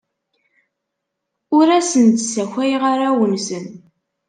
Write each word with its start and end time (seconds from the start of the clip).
Ur 1.57 1.67
asen-d-ssakayeɣ 1.79 2.83
arraw-nsen. 2.91 3.65